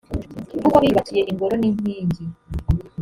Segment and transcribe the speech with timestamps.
[0.61, 2.23] kuko biyubakiye ingoro n’inkingi